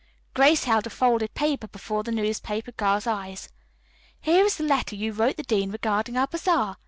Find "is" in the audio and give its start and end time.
4.43-4.55